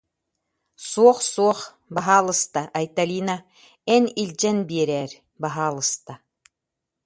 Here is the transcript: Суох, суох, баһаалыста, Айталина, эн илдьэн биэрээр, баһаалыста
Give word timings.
Суох, 0.89 1.17
суох, 1.33 1.59
баһаалыста, 1.95 2.61
Айталина, 2.79 3.35
эн 3.95 4.03
илдьэн 4.21 4.57
биэрээр, 4.67 5.11
баһаалыста 5.41 6.13